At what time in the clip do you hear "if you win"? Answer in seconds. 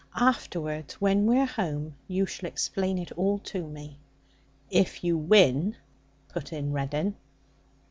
4.71-5.75